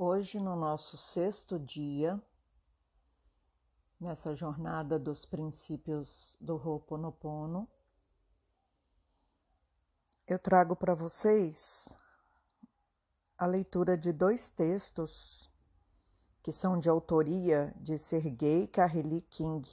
[0.00, 2.22] Hoje, no nosso sexto dia,
[3.98, 7.68] nessa jornada dos princípios do Ho'oponopono,
[10.24, 11.98] eu trago para vocês
[13.36, 15.50] a leitura de dois textos
[16.44, 19.68] que são de autoria de Sergei Kareli King,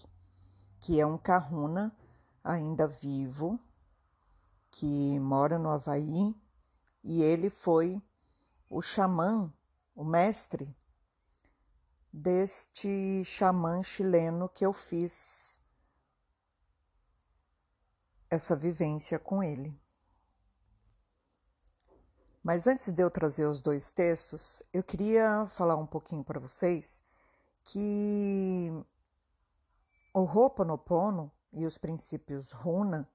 [0.79, 1.95] que é um kahuna
[2.43, 3.59] ainda vivo,
[4.71, 6.35] que mora no Havaí,
[7.03, 8.01] e ele foi
[8.67, 9.53] o xamã
[9.95, 10.75] o mestre
[12.11, 15.59] deste xamã chileno que eu fiz
[18.29, 19.79] essa vivência com ele.
[22.43, 27.01] Mas antes de eu trazer os dois textos, eu queria falar um pouquinho para vocês
[27.63, 28.69] que
[30.13, 33.09] o Ho'oponopono e os princípios Runa,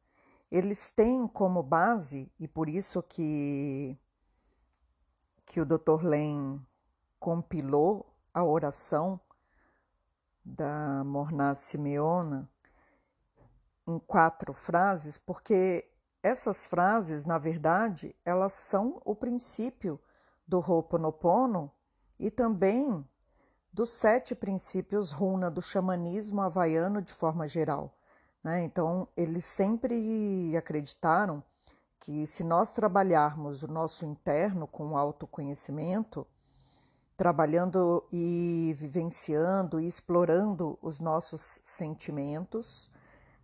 [0.50, 3.96] eles têm como base, e por isso que,
[5.46, 6.02] que o Dr.
[6.02, 6.60] Len
[7.20, 9.20] compilou a oração
[10.42, 12.50] da Morná Simeona
[13.86, 15.86] em quatro frases, porque
[16.22, 20.00] essas frases, na verdade, elas são o princípio
[20.46, 21.70] do Ho'oponopono
[22.18, 23.06] e também
[23.72, 27.94] dos sete princípios runa do xamanismo havaiano de forma geral.
[28.42, 28.64] Né?
[28.64, 31.42] Então, eles sempre acreditaram
[32.00, 36.26] que se nós trabalharmos o nosso interno com autoconhecimento,
[37.20, 42.90] trabalhando e vivenciando e explorando os nossos sentimentos,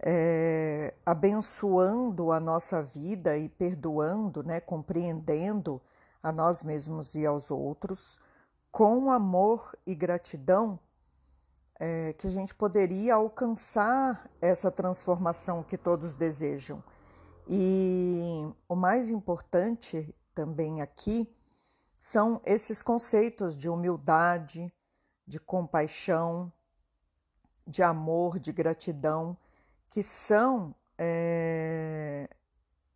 [0.01, 5.79] é, abençoando a nossa vida e perdoando, né, compreendendo
[6.23, 8.19] a nós mesmos e aos outros,
[8.73, 10.81] com amor e gratidão,
[11.79, 16.83] é, que a gente poderia alcançar essa transformação que todos desejam.
[17.47, 21.36] E o mais importante também aqui
[21.99, 24.73] são esses conceitos de humildade,
[25.27, 26.53] de compaixão,
[27.67, 29.37] de amor, de gratidão,
[29.91, 32.29] que são é,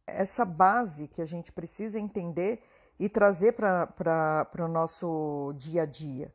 [0.07, 2.63] essa base que a gente precisa entender
[2.99, 6.33] e trazer para o nosso dia a dia.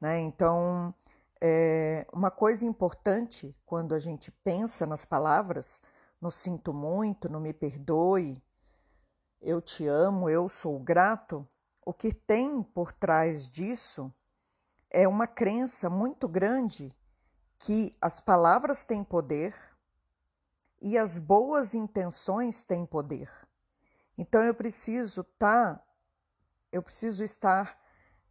[0.00, 0.18] Né?
[0.18, 0.94] Então,
[1.40, 5.80] é, uma coisa importante quando a gente pensa nas palavras,
[6.20, 8.42] no sinto muito, no me perdoe,
[9.40, 11.46] eu te amo, eu sou grato,
[11.88, 14.12] o que tem por trás disso
[14.90, 16.94] é uma crença muito grande
[17.58, 19.54] que as palavras têm poder
[20.82, 23.30] e as boas intenções têm poder.
[24.18, 25.84] Então eu preciso estar, tá,
[26.70, 27.80] eu preciso estar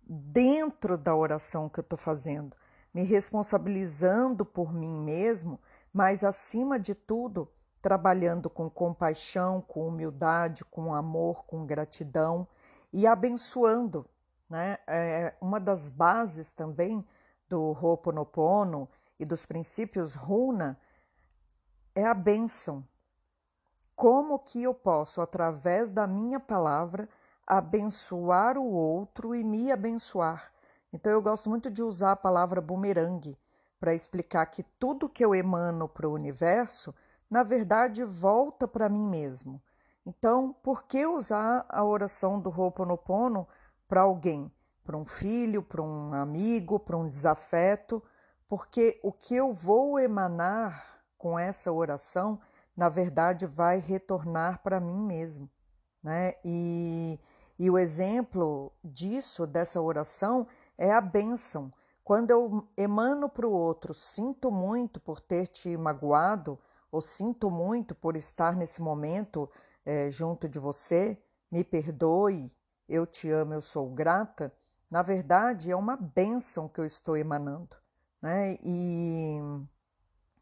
[0.03, 2.56] dentro da oração que eu estou fazendo,
[2.94, 5.59] me responsabilizando por mim mesmo,
[5.91, 7.51] mas acima de tudo,
[7.81, 12.47] trabalhando com compaixão, com humildade, com amor, com gratidão
[12.91, 14.09] e abençoando.
[14.49, 14.77] Né?
[14.87, 17.05] É uma das bases também
[17.49, 18.89] do Ho'oponopono
[19.19, 20.79] e dos princípios Runa
[21.95, 22.87] é a bênção.
[23.95, 27.09] Como que eu posso, através da minha palavra,
[27.45, 30.53] abençoar o outro e me abençoar?
[30.93, 33.37] Então eu gosto muito de usar a palavra bumerangue
[33.79, 36.93] para explicar que tudo que eu emano para o universo,
[37.29, 39.61] na verdade, volta para mim mesmo.
[40.07, 43.45] Então, por que usar a oração do Ho'oponopono
[43.90, 44.50] para alguém?
[44.85, 48.01] Para um filho, para um amigo, para um desafeto?
[48.47, 52.40] Porque o que eu vou emanar com essa oração,
[52.73, 55.50] na verdade, vai retornar para mim mesmo.
[56.01, 56.35] Né?
[56.45, 57.19] E,
[57.59, 60.47] e o exemplo disso, dessa oração,
[60.78, 61.69] é a bênção.
[62.01, 66.57] Quando eu emano para o outro, sinto muito por ter te magoado,
[66.89, 69.50] ou sinto muito por estar nesse momento
[69.87, 71.17] é, junto de você,
[71.49, 72.51] me perdoe,
[72.89, 74.53] eu te amo, eu sou grata,
[74.91, 77.77] na verdade é uma bênção que eu estou emanando.
[78.21, 78.57] Né?
[78.61, 79.39] E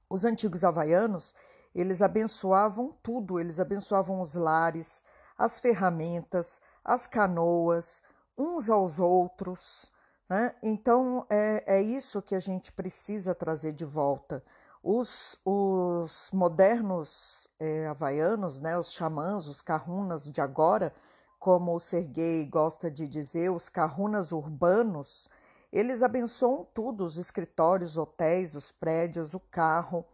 [0.10, 1.36] os antigos havaianos,
[1.76, 5.04] eles abençoavam tudo, eles abençoavam os lares,
[5.38, 8.02] as ferramentas, as canoas,
[8.36, 9.92] uns aos outros.
[10.28, 10.56] Né?
[10.64, 14.44] Então é, é isso que a gente precisa trazer de volta.
[14.88, 20.94] Os, os modernos é, havaianos, né, os xamãs, os kahunas de agora,
[21.40, 25.28] como o Sergei gosta de dizer, os kahunas urbanos,
[25.74, 30.06] eles abençoam tudo, os escritórios, hotéis, os prédios, o carro.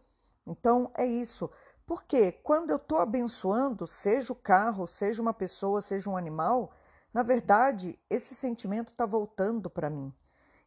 [0.46, 1.50] Então é isso.
[1.84, 6.72] Porque quando eu estou abençoando, seja o carro, seja uma pessoa, seja um animal,
[7.12, 10.10] na verdade, esse sentimento está voltando para mim.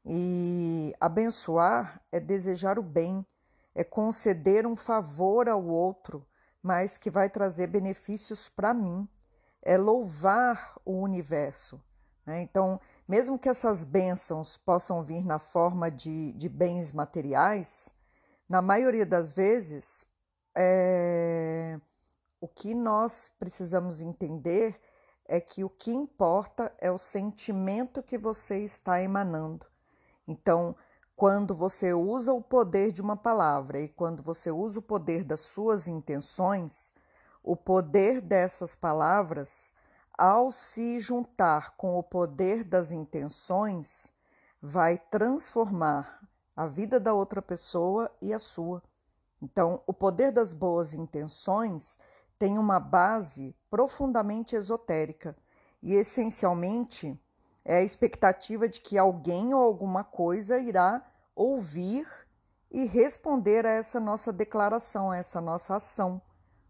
[0.05, 3.25] E abençoar é desejar o bem,
[3.75, 6.25] é conceder um favor ao outro,
[6.63, 9.07] mas que vai trazer benefícios para mim,
[9.61, 11.79] é louvar o universo.
[12.25, 12.41] Né?
[12.41, 17.93] Então, mesmo que essas bênçãos possam vir na forma de, de bens materiais,
[18.47, 20.07] na maioria das vezes,
[20.55, 21.79] é,
[22.39, 24.79] o que nós precisamos entender
[25.27, 29.65] é que o que importa é o sentimento que você está emanando.
[30.27, 30.75] Então,
[31.15, 35.39] quando você usa o poder de uma palavra e quando você usa o poder das
[35.39, 36.93] suas intenções,
[37.41, 39.73] o poder dessas palavras,
[40.17, 44.11] ao se juntar com o poder das intenções,
[44.61, 48.83] vai transformar a vida da outra pessoa e a sua.
[49.41, 51.97] Então, o poder das boas intenções
[52.37, 55.35] tem uma base profundamente esotérica
[55.81, 57.17] e, essencialmente,
[57.65, 61.03] é a expectativa de que alguém ou alguma coisa irá
[61.35, 62.07] ouvir
[62.71, 66.21] e responder a essa nossa declaração, a essa nossa ação.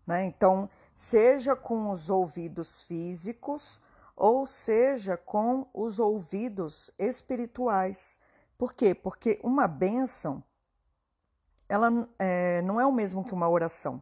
[0.07, 0.23] Né?
[0.23, 3.79] Então, seja com os ouvidos físicos
[4.15, 8.17] ou seja com os ouvidos espirituais.
[8.57, 8.95] Por quê?
[8.95, 10.41] Porque uma bênção
[11.67, 14.01] ela é, não é o mesmo que uma oração.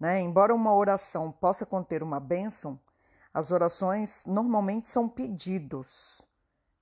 [0.00, 0.20] Né?
[0.20, 2.80] Embora uma oração possa conter uma bênção,
[3.32, 6.20] as orações normalmente são pedidos,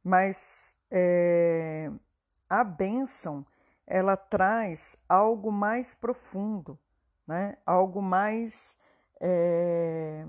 [0.02, 1.90] mas é,
[2.48, 3.46] a bênção
[3.86, 6.78] ela traz algo mais profundo,
[7.26, 7.56] né?
[7.66, 8.76] algo mais
[9.20, 10.24] é,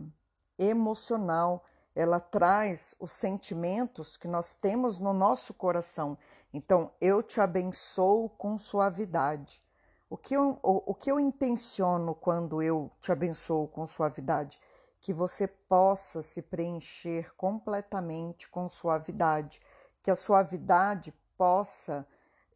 [0.58, 1.64] emocional,
[1.96, 6.18] ela traz os sentimentos que nós temos no nosso coração.
[6.54, 9.62] Então, eu te abençoo com suavidade.
[10.10, 14.60] O que eu, o, o que eu intenciono quando eu te abençoo com suavidade?
[15.01, 19.59] Que você possa se preencher completamente com suavidade,
[20.01, 22.07] que a suavidade possa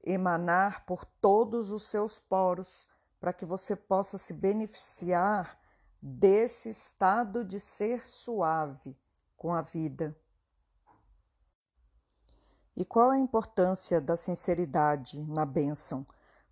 [0.01, 2.88] emanar por todos os seus poros,
[3.19, 5.59] para que você possa se beneficiar
[6.01, 8.95] desse estado de ser suave
[9.36, 10.15] com a vida.
[12.75, 16.06] E qual a importância da sinceridade na bênção?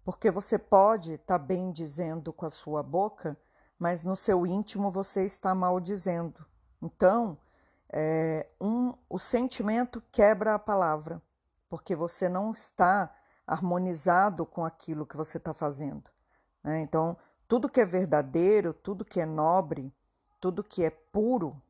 [0.03, 3.37] Porque você pode estar tá bem dizendo com a sua boca,
[3.83, 6.45] mas no seu íntimo você está mal dizendo.
[6.81, 7.37] Então,
[7.91, 11.21] é, um, o sentimento quebra a palavra,
[11.67, 13.13] porque você não está
[13.45, 16.09] harmonizado com aquilo que você está fazendo.
[16.63, 16.79] Né?
[16.79, 19.93] Então, tudo que é verdadeiro, tudo que é nobre,
[20.39, 21.61] tudo que é puro,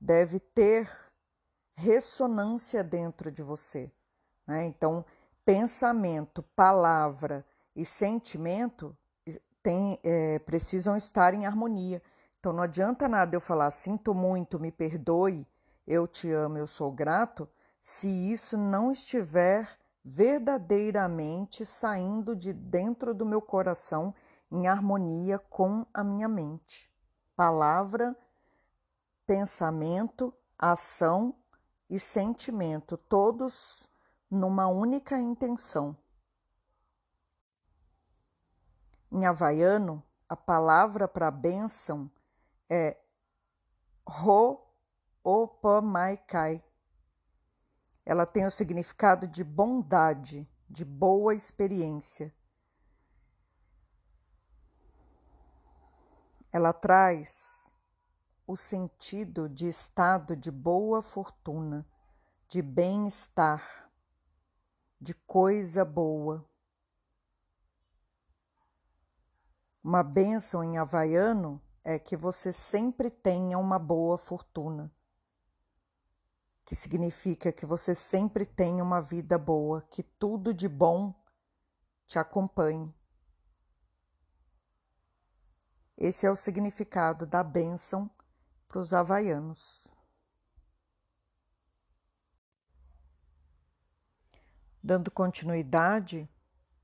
[0.00, 0.88] deve ter
[1.74, 3.90] ressonância dentro de você.
[4.46, 4.64] Né?
[4.66, 5.04] Então,
[5.44, 7.44] pensamento, palavra
[7.74, 8.96] e sentimento
[9.66, 12.00] tem, é, precisam estar em harmonia.
[12.38, 15.44] Então não adianta nada eu falar sinto muito, me perdoe,
[15.84, 17.48] eu te amo, eu sou grato,
[17.82, 19.68] se isso não estiver
[20.04, 24.14] verdadeiramente saindo de dentro do meu coração
[24.52, 26.88] em harmonia com a minha mente.
[27.34, 28.16] Palavra,
[29.26, 31.34] pensamento, ação
[31.90, 33.90] e sentimento, todos
[34.30, 35.96] numa única intenção.
[39.16, 42.10] Em havaiano, a palavra para bênção
[42.68, 42.98] é
[45.24, 46.62] Ho'opamaikai.
[48.04, 52.30] Ela tem o significado de bondade, de boa experiência.
[56.52, 57.72] Ela traz
[58.46, 61.88] o sentido de estado de boa fortuna,
[62.50, 63.90] de bem-estar
[65.00, 66.46] de coisa boa.
[69.86, 74.92] Uma bênção em havaiano é que você sempre tenha uma boa fortuna,
[76.64, 81.14] que significa que você sempre tenha uma vida boa, que tudo de bom
[82.04, 82.92] te acompanhe.
[85.96, 88.10] Esse é o significado da bênção
[88.66, 89.86] para os havaianos.
[94.82, 96.28] dando continuidade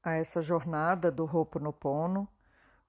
[0.02, 2.28] a essa jornada do Ho'oponopono,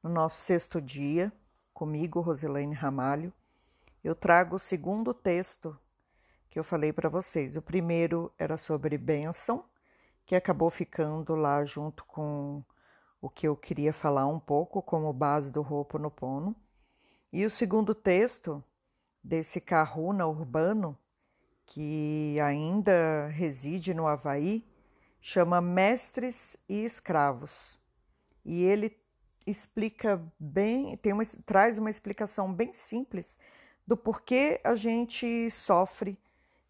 [0.03, 1.31] no nosso sexto dia,
[1.73, 3.31] comigo, Roselaine Ramalho,
[4.03, 5.79] eu trago o segundo texto
[6.49, 7.55] que eu falei para vocês.
[7.55, 9.63] O primeiro era sobre bênção,
[10.25, 12.61] que acabou ficando lá junto com
[13.21, 16.53] o que eu queria falar um pouco como base do Ho'oponopono.
[17.31, 18.61] E o segundo texto
[19.23, 20.97] desse Kahuna urbano,
[21.65, 24.67] que ainda reside no Havaí,
[25.21, 27.79] chama Mestres e Escravos.
[28.43, 28.89] E ele
[29.45, 33.37] explica bem, tem uma, traz uma explicação bem simples
[33.85, 36.17] do porquê a gente sofre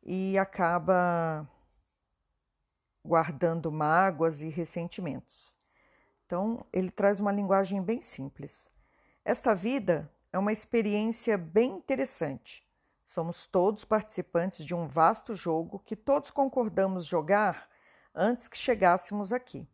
[0.03, 1.47] e acaba
[3.05, 5.55] guardando mágoas e ressentimentos.
[6.25, 8.71] Então, ele traz uma linguagem bem simples.
[9.23, 12.63] Esta vida é uma experiência bem interessante,
[13.13, 17.69] Somos todos participantes de um vasto jogo que todos concordamos jogar
[18.15, 19.67] antes que chegássemos aqui.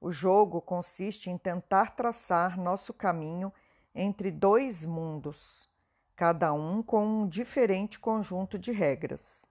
[0.00, 3.52] O jogo consiste em tentar traçar nosso caminho
[3.94, 5.68] entre dois mundos,
[6.16, 9.44] cada um com um diferente conjunto de regras.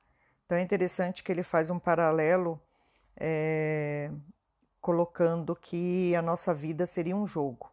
[0.45, 2.59] Então é interessante que ele faz um paralelo
[3.15, 4.09] é,
[4.81, 7.71] colocando que a nossa vida seria um jogo.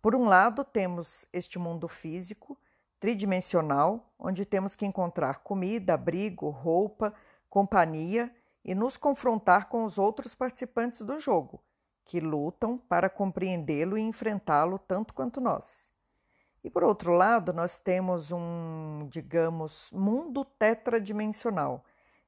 [0.00, 2.58] Por um lado, temos este mundo físico,
[2.98, 7.12] tridimensional, onde temos que encontrar comida, abrigo, roupa,
[7.50, 11.60] companhia e nos confrontar com os outros participantes do jogo,
[12.04, 15.90] que lutam para compreendê-lo e enfrentá-lo tanto quanto nós.
[16.62, 21.84] E por outro lado, nós temos um, digamos, mundo tetradimensional,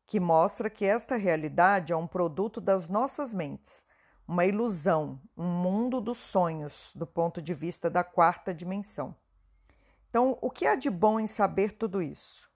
[0.06, 3.84] que mostra que esta realidade é um produto das nossas mentes,
[4.28, 9.16] uma ilusão, um mundo dos sonhos, do ponto de vista da quarta dimensão.
[10.10, 12.50] Então, o que há de bom em saber tudo isso?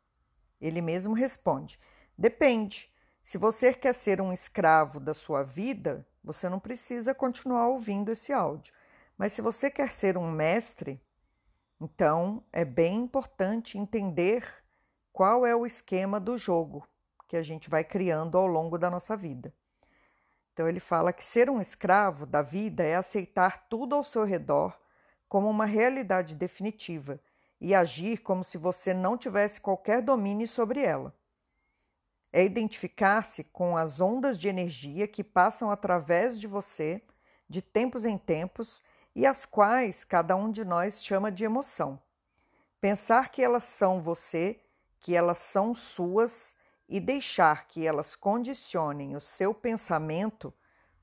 [0.60, 1.78] Ele mesmo responde:
[2.16, 2.90] depende.
[3.22, 8.32] Se você quer ser um escravo da sua vida, você não precisa continuar ouvindo esse
[8.32, 8.72] áudio.
[9.16, 11.00] Mas se você quer ser um mestre,
[11.80, 14.46] então, é bem importante entender
[15.12, 16.86] qual é o esquema do jogo
[17.26, 19.54] que a gente vai criando ao longo da nossa vida.
[20.52, 24.78] Então, ele fala que ser um escravo da vida é aceitar tudo ao seu redor
[25.26, 27.20] como uma realidade definitiva
[27.60, 31.14] e agir como se você não tivesse qualquer domínio sobre ela.
[32.32, 37.02] É identificar-se com as ondas de energia que passam através de você
[37.50, 42.00] de tempos em tempos e as quais cada um de nós chama de emoção.
[42.80, 44.60] Pensar que elas são você,
[45.00, 46.54] que elas são suas
[46.88, 50.54] e deixar que elas condicionem o seu pensamento,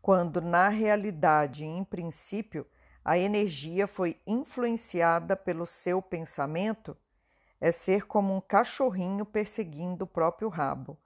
[0.02, 2.66] quando na realidade, em princípio,
[3.04, 6.96] a energia foi influenciada pelo seu pensamento,
[7.60, 10.98] é ser como um cachorrinho perseguindo o próprio rabo.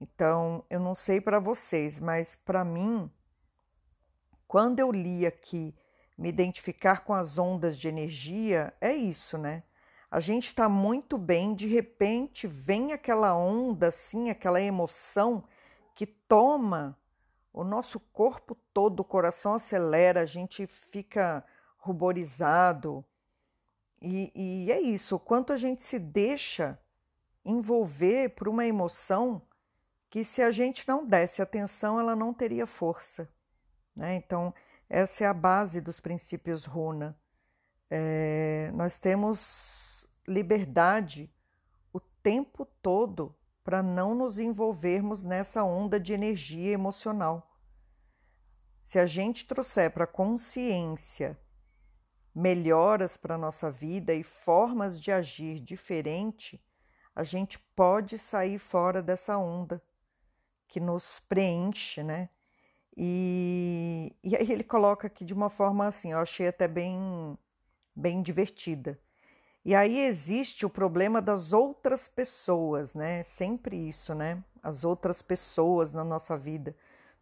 [0.00, 3.10] Então, eu não sei para vocês, mas para mim,
[4.46, 5.74] quando eu li aqui
[6.16, 9.62] me identificar com as ondas de energia, é isso, né?
[10.10, 15.44] A gente está muito bem, de repente vem aquela onda, assim, aquela emoção
[15.94, 16.96] que toma
[17.52, 21.44] o nosso corpo todo, o coração acelera, a gente fica
[21.78, 23.04] ruborizado.
[24.00, 26.78] E, e é isso, o quanto a gente se deixa
[27.44, 29.42] envolver por uma emoção
[30.10, 33.28] que, se a gente não desse atenção, ela não teria força.
[33.94, 34.14] Né?
[34.16, 34.54] Então,
[34.88, 37.18] essa é a base dos princípios runa.
[37.90, 41.32] É, nós temos liberdade
[41.92, 43.34] o tempo todo
[43.64, 47.56] para não nos envolvermos nessa onda de energia emocional.
[48.84, 51.36] Se a gente trouxer para a consciência
[52.32, 56.62] melhoras para a nossa vida e formas de agir diferente,
[57.14, 59.82] a gente pode sair fora dessa onda
[60.76, 62.28] que nos preenche, né?
[62.94, 67.38] E, e aí ele coloca aqui de uma forma assim, eu achei até bem,
[67.94, 69.00] bem divertida.
[69.64, 73.22] E aí existe o problema das outras pessoas, né?
[73.22, 74.44] Sempre isso, né?
[74.62, 76.76] As outras pessoas na nossa vida.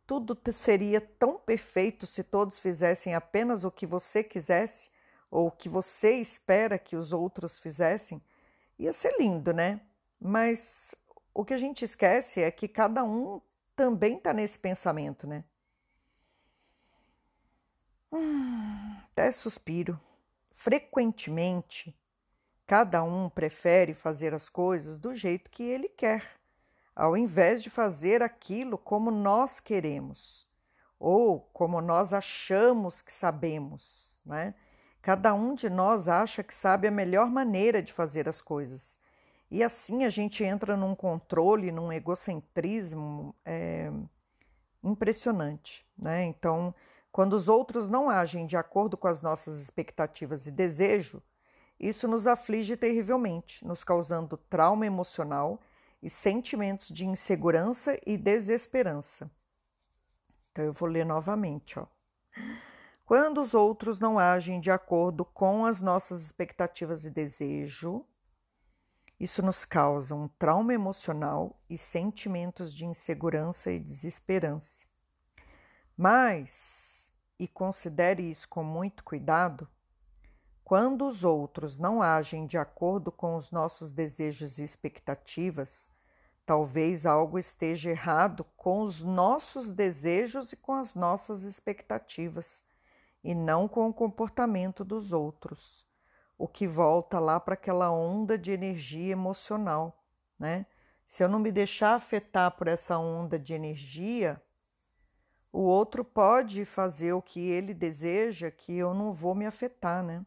[0.05, 4.91] Tudo seria tão perfeito se todos fizessem apenas o que você quisesse
[5.31, 8.21] ou o que você espera que os outros fizessem.
[8.81, 9.81] Ia ser lindo, né?
[10.21, 10.93] Mas
[11.35, 13.41] o que a gente esquece é que cada um
[13.75, 15.45] também está nesse pensamento, né?
[18.13, 20.01] Hum, até suspiro.
[20.53, 21.95] Frequentemente,
[22.67, 26.25] cada um prefere fazer as coisas do jeito que ele quer,
[26.95, 30.47] ao invés de fazer aquilo como nós queremos
[30.99, 34.55] ou como nós achamos que sabemos, né?
[35.03, 38.99] Cada um de nós acha que sabe a melhor maneira de fazer as coisas.
[39.55, 43.89] E assim a gente entra num controle, num egocentrismo é,
[44.83, 46.25] impressionante, né?
[46.25, 46.75] Então,
[47.13, 51.23] quando os outros não agem de acordo com as nossas expectativas e desejo,
[51.79, 55.61] isso nos aflige terrivelmente, nos causando trauma emocional
[56.03, 59.31] e sentimentos de insegurança e desesperança.
[60.51, 61.87] Então eu vou ler novamente, ó.
[63.07, 68.05] Quando os outros não agem de acordo com as nossas expectativas e desejo,
[69.25, 74.85] isso nos causa um trauma emocional e sentimentos de insegurança e desesperança.
[75.97, 79.67] Mas e considere isso com muito cuidado,
[80.63, 85.89] quando os outros não agem de acordo com os nossos desejos e expectativas,
[86.45, 92.63] talvez algo esteja errado com os nossos desejos e com as nossas expectativas,
[93.23, 95.84] e não com o comportamento dos outros.
[96.37, 100.05] O que volta lá para aquela onda de energia emocional,
[100.39, 100.67] né?
[101.07, 104.43] Se eu não me deixar afetar por essa onda de energia,
[105.53, 110.25] o outro pode fazer o que ele deseja, que eu não vou me afetar, né?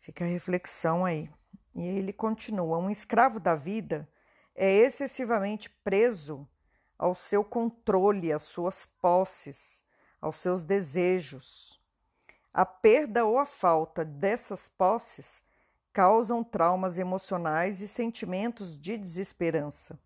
[0.00, 1.28] Fica a reflexão aí.
[1.74, 4.08] E ele continua: um escravo da vida
[4.54, 6.48] é excessivamente preso
[6.96, 9.82] ao seu controle, às suas posses,
[10.20, 11.81] aos seus desejos.
[12.52, 15.42] A perda ou a falta dessas posses
[15.92, 19.98] causam traumas emocionais e sentimentos de desesperança.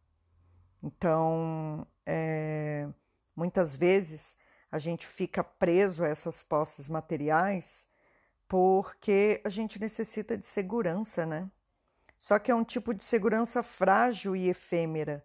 [0.82, 2.88] Então, é,
[3.34, 4.36] muitas vezes
[4.70, 7.86] a gente fica preso a essas posses materiais
[8.48, 11.50] porque a gente necessita de segurança, né?
[12.18, 15.24] Só que é um tipo de segurança frágil e efêmera.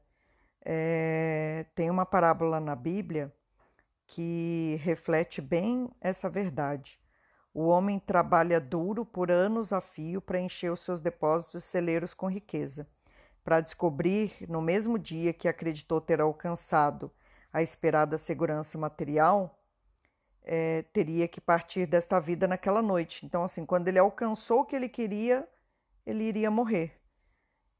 [0.63, 3.34] É, tem uma parábola na Bíblia
[4.06, 7.00] que reflete bem essa verdade.
[7.53, 12.13] O homem trabalha duro por anos a fio para encher os seus depósitos e celeiros
[12.13, 12.88] com riqueza,
[13.43, 17.12] para descobrir, no mesmo dia que acreditou ter alcançado
[17.51, 19.60] a esperada segurança material,
[20.43, 23.25] é, teria que partir desta vida naquela noite.
[23.25, 25.46] Então, assim, quando ele alcançou o que ele queria,
[26.05, 27.01] ele iria morrer.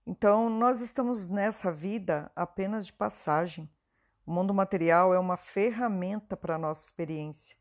[0.06, 3.70] Então, nós estamos nessa vida apenas de passagem.
[4.26, 7.61] O mundo material é uma ferramenta para a nossa experiência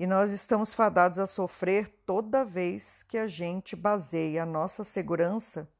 [0.00, 5.70] e nós estamos fadados a sofrer toda vez que a gente baseia a nossa segurança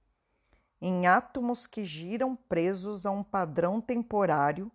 [0.79, 4.71] em átomos que giram presos a um padrão temporário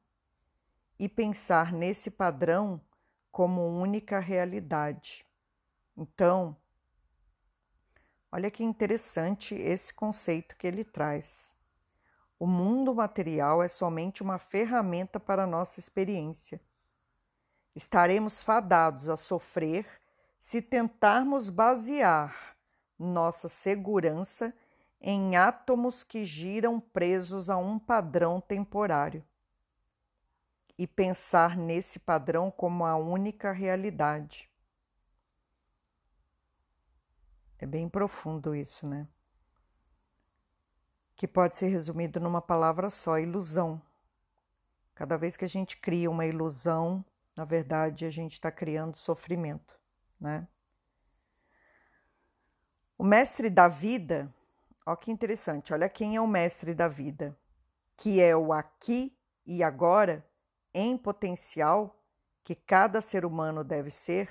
[0.98, 2.82] e pensar nesse padrão
[3.32, 5.24] como única realidade.
[5.96, 6.58] Então,
[8.32, 11.54] olha que interessante esse conceito que ele traz.
[12.40, 16.60] O mundo material é somente uma ferramenta para a nossa experiência
[17.76, 19.86] Estaremos fadados a sofrer
[20.40, 22.56] se tentarmos basear
[22.98, 24.54] nossa segurança
[25.02, 29.24] em átomos que giram presos a um padrão temporário
[30.78, 34.50] e pensar nesse padrão como a única realidade.
[37.58, 39.08] É bem profundo isso, né?
[41.16, 43.82] Que pode ser resumido numa palavra só: ilusão.
[44.94, 47.04] Cada vez que a gente cria uma ilusão,
[47.36, 49.78] na verdade, a gente está criando sofrimento,
[50.20, 50.48] né?
[52.98, 54.34] O mestre da vida,
[54.86, 57.38] olha que interessante, olha quem é o mestre da vida,
[57.98, 60.26] que é o aqui e agora,
[60.74, 62.02] em potencial,
[62.44, 64.30] que cada ser humano deve ser,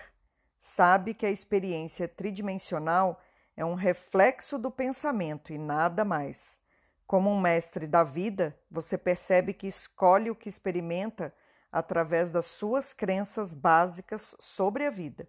[0.58, 3.20] sabe que a experiência tridimensional
[3.54, 6.58] é um reflexo do pensamento e nada mais.
[7.06, 11.34] Como um mestre da vida, você percebe que escolhe o que experimenta
[11.74, 15.28] através das suas crenças básicas sobre a vida.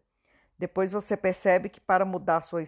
[0.60, 2.62] Depois você percebe que para mudar sua,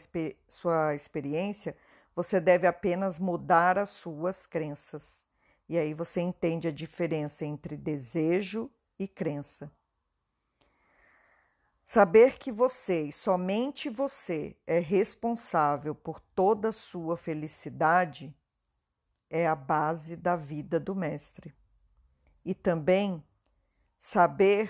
[0.47, 1.77] sua experiência,
[2.15, 5.27] você deve apenas mudar as suas crenças.
[5.69, 9.71] E aí você entende a diferença entre desejo e crença.
[11.83, 18.35] Saber que você e somente você é responsável por toda a sua felicidade
[19.29, 21.53] é a base da vida do Mestre.
[22.43, 23.23] E também
[23.97, 24.69] Saber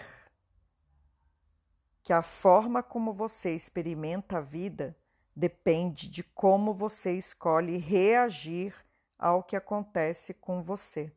[2.01, 4.97] que a forma como você experimenta a vida
[5.35, 8.73] depende de como você escolhe reagir
[9.19, 11.11] ao que acontece com você.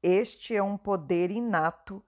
[0.00, 2.00] Este é um poder inato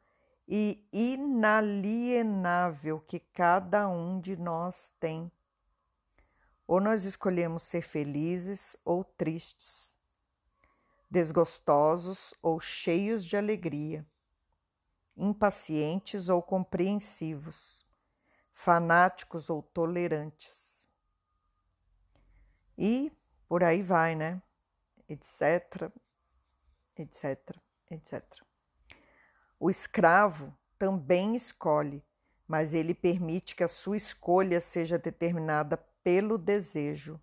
[0.46, 5.32] e inalienável que cada um de nós tem.
[6.64, 9.96] Ou nós escolhemos ser felizes ou tristes,
[11.10, 14.06] desgostosos ou cheios de alegria
[15.20, 17.86] impacientes ou compreensivos,
[18.52, 20.86] fanáticos ou tolerantes.
[22.76, 23.12] E
[23.46, 24.40] por aí vai, né?
[25.08, 25.92] Etc,
[26.96, 27.56] etc,
[27.90, 28.24] etc.
[29.58, 32.02] O escravo também escolhe,
[32.48, 37.20] mas ele permite que a sua escolha seja determinada pelo desejo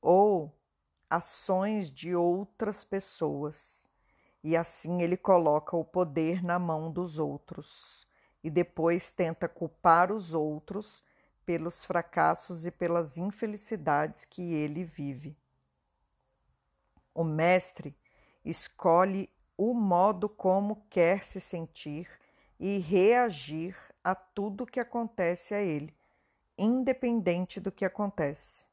[0.00, 0.56] ou
[1.10, 3.87] ações de outras pessoas
[4.42, 8.06] e assim ele coloca o poder na mão dos outros
[8.42, 11.04] e depois tenta culpar os outros
[11.44, 15.36] pelos fracassos e pelas infelicidades que ele vive.
[17.14, 17.96] O mestre
[18.44, 22.08] escolhe o modo como quer se sentir
[22.60, 25.92] e reagir a tudo que acontece a ele,
[26.56, 28.66] independente do que acontece.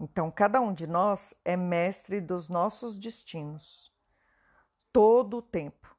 [0.00, 3.91] Então, cada um de nós é mestre dos nossos destinos
[4.92, 5.96] todo o tempo.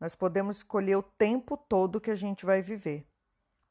[0.00, 3.06] Nós podemos escolher o tempo todo que a gente vai viver.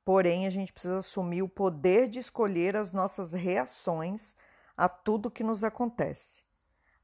[0.05, 4.35] porém a gente precisa assumir o poder de escolher as nossas reações
[4.75, 6.43] a tudo que nos acontece.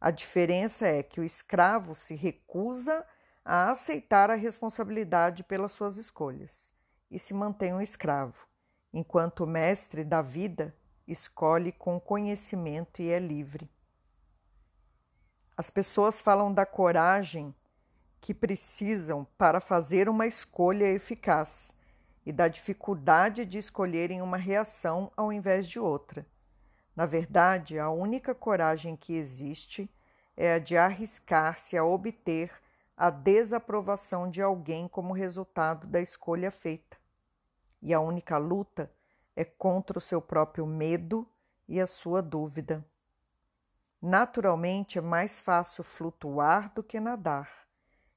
[0.01, 3.05] A diferença é que o escravo se recusa
[3.43, 6.73] a aceitar a responsabilidade pelas suas escolhas
[7.09, 8.47] e se mantém um escravo,
[8.93, 10.75] enquanto o mestre da vida
[11.07, 13.69] escolhe com conhecimento e é livre.
[15.59, 17.53] As pessoas falam da coragem
[18.21, 21.73] que precisam para fazer uma escolha eficaz
[22.25, 26.25] e da dificuldade de escolherem uma reação ao invés de outra.
[26.95, 29.93] Na verdade, a única coragem que existe
[30.37, 32.49] é a de arriscar-se a obter
[32.95, 36.95] a desaprovação de alguém como resultado da escolha feita.
[37.81, 38.89] E a única luta
[39.35, 41.27] é contra o seu próprio medo
[41.67, 42.81] e a sua dúvida.
[44.01, 47.49] Naturalmente, é mais fácil flutuar do que nadar.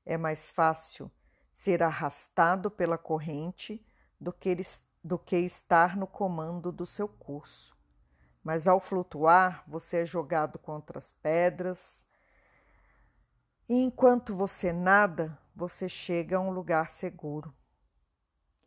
[0.05, 1.11] É mais fácil
[1.53, 3.85] ser arrastado pela corrente
[4.21, 4.57] do que,
[5.03, 7.77] do que estar no comando do seu curso.
[8.42, 12.05] Mas ao flutuar, você é jogado contra as pedras,
[13.68, 17.55] e enquanto você nada, você chega a um lugar seguro.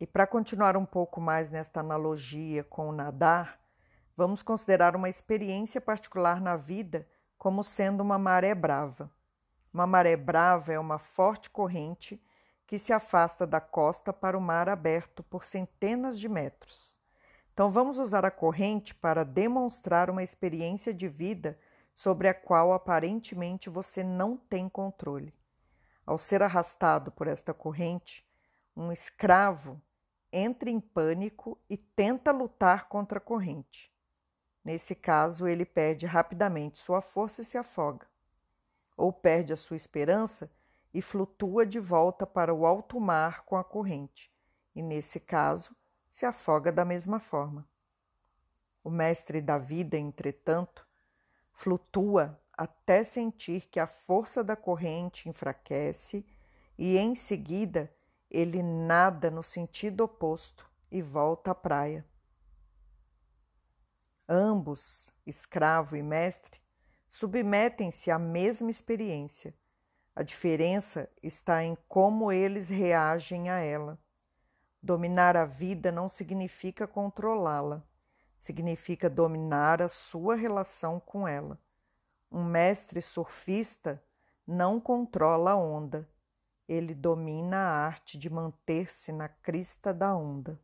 [0.00, 3.60] E para continuar um pouco mais nesta analogia com o nadar,
[4.16, 9.10] vamos considerar uma experiência particular na vida como sendo uma maré brava.
[9.72, 12.20] Uma maré brava é uma forte corrente
[12.66, 16.98] que se afasta da costa para o mar aberto por centenas de metros.
[17.52, 21.58] Então, vamos usar a corrente para demonstrar uma experiência de vida
[21.94, 25.32] sobre a qual aparentemente você não tem controle.
[26.04, 28.26] Ao ser arrastado por esta corrente,
[28.76, 29.80] um escravo
[30.30, 33.95] entra em pânico e tenta lutar contra a corrente.
[34.66, 38.04] Nesse caso, ele perde rapidamente sua força e se afoga,
[38.96, 40.50] ou perde a sua esperança
[40.92, 44.28] e flutua de volta para o alto mar com a corrente,
[44.74, 45.72] e nesse caso,
[46.10, 47.64] se afoga da mesma forma.
[48.82, 50.84] O mestre da vida, entretanto,
[51.52, 56.26] flutua até sentir que a força da corrente enfraquece
[56.76, 57.88] e em seguida
[58.28, 62.04] ele nada no sentido oposto e volta à praia.
[64.28, 66.60] Ambos, escravo e mestre,
[67.08, 69.54] submetem-se à mesma experiência.
[70.16, 73.96] A diferença está em como eles reagem a ela.
[74.82, 77.84] Dominar a vida não significa controlá-la,
[78.36, 81.56] significa dominar a sua relação com ela.
[82.30, 84.02] Um mestre surfista
[84.44, 86.08] não controla a onda,
[86.66, 90.60] ele domina a arte de manter-se na crista da onda.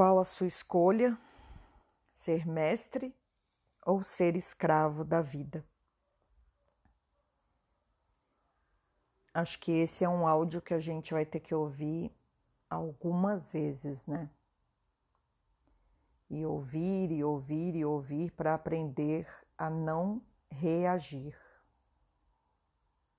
[0.00, 1.20] Qual a sua escolha?
[2.10, 3.14] Ser mestre
[3.84, 5.62] ou ser escravo da vida?
[9.34, 12.10] Acho que esse é um áudio que a gente vai ter que ouvir
[12.70, 14.30] algumas vezes, né?
[16.30, 21.36] E ouvir e ouvir e ouvir para aprender a não reagir.